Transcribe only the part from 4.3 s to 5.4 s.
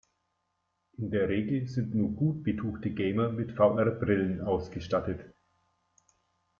ausgestattet.